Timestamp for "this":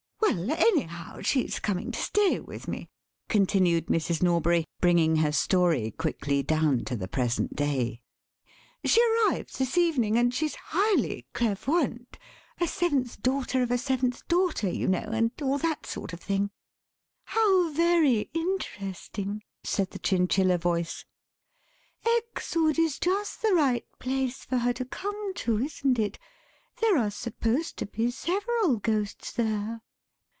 9.57-9.77